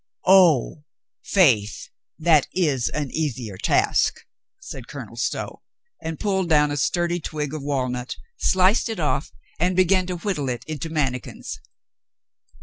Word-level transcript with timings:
"Oh! 0.25 0.83
Faith, 1.23 1.89
that 2.17 2.47
is 2.53 2.89
an 2.89 3.11
easier 3.11 3.55
task," 3.55 4.21
said 4.59 4.87
Colonel 4.87 5.15
Stow, 5.15 5.61
and 6.01 6.19
pulled 6.19 6.49
down 6.49 6.71
a 6.71 6.77
sturdy 6.77 7.19
twig 7.19 7.53
of 7.53 7.61
walnut, 7.61 8.15
sliced 8.35 8.89
it 8.89 8.99
off, 8.99 9.31
and 9.59 9.75
began 9.75 10.07
to 10.07 10.17
whittle 10.17 10.49
it 10.49 10.63
into 10.65 10.89
mannikins. 10.89 11.59